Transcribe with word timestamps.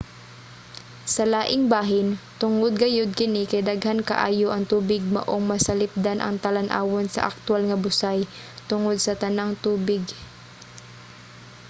sa 1.13 1.23
laing 1.33 1.63
bahin 1.73 2.07
tungod 2.41 2.73
gayod 2.83 3.09
kini 3.19 3.43
kay 3.51 3.61
daghan 3.69 3.99
kaayo 4.09 4.47
ang 4.51 4.63
tubig 4.73 5.01
maong 5.17 5.43
masalipdan 5.53 6.19
ang 6.21 6.35
talan-awon 6.43 7.05
sa 7.09 7.25
aktuwal 7.31 7.63
nga 7.67 7.81
busay- 7.83 8.19
tungod 8.69 8.97
sa 9.01 9.13
tanang 9.23 9.51
tubig! 9.65 10.03